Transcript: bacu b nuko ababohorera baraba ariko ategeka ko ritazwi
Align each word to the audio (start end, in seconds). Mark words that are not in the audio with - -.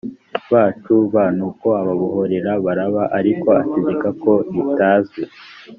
bacu 0.51 0.93
b 1.13 1.15
nuko 1.37 1.67
ababohorera 1.81 2.51
baraba 2.65 3.03
ariko 3.19 3.47
ategeka 3.61 4.07
ko 4.23 4.33
ritazwi 4.53 5.21